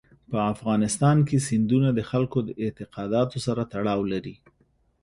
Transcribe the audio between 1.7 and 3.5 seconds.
د خلکو د اعتقاداتو